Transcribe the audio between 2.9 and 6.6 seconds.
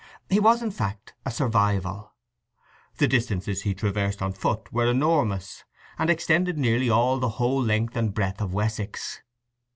The distances he traversed on foot were enormous, and extended